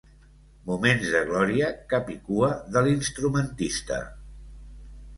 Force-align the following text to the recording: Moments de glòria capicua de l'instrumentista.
Moments 0.69 1.05
de 1.17 1.21
glòria 1.27 1.69
capicua 1.93 2.51
de 2.79 2.85
l'instrumentista. 2.91 4.05